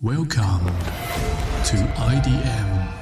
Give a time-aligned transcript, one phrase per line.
[0.00, 0.64] Welcome
[1.64, 2.94] to IDM.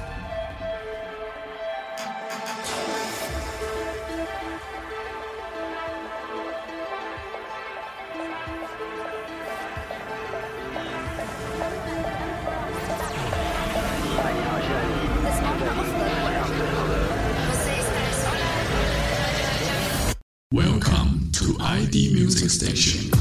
[20.51, 23.16] Welcome to ID Music Station.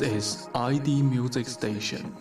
[0.00, 2.16] This is ID Music Station.